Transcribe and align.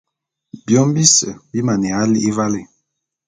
Biôm 0.65 0.89
bise 0.95 1.29
bi 1.51 1.59
maneya 1.67 2.01
li'i 2.11 2.31
valé. 2.37 2.61